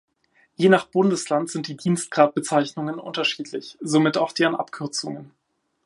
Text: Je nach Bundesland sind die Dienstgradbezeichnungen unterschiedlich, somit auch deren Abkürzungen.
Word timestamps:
Je 0.57 0.67
nach 0.67 0.87
Bundesland 0.87 1.51
sind 1.51 1.67
die 1.67 1.77
Dienstgradbezeichnungen 1.77 2.97
unterschiedlich, 2.99 3.77
somit 3.81 4.17
auch 4.17 4.31
deren 4.31 4.55
Abkürzungen. 4.55 5.29